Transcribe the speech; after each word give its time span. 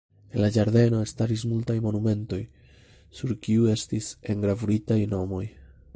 En 0.35 0.41
la 0.43 0.47
ĝardeno 0.53 1.01
staris 1.11 1.43
multaj 1.51 1.75
monumentoj, 1.87 2.41
sur 3.19 3.37
kiuj 3.45 3.71
estis 3.77 4.11
engravuritaj 4.37 4.99
nomoj. 5.17 5.45